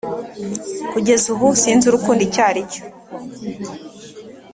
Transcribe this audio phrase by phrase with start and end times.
[0.91, 2.81] Kugeza ubu sinzi urukundo icyo ari cyo